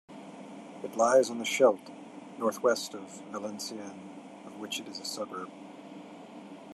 It 0.81 0.97
lies 0.97 1.29
on 1.29 1.37
the 1.37 1.45
Scheldt, 1.45 1.91
northwest 2.39 2.95
of 2.95 3.21
Valenciennes, 3.31 4.01
of 4.47 4.57
which 4.57 4.79
it 4.79 4.87
is 4.87 4.99
a 4.99 5.05
suburb. 5.05 5.51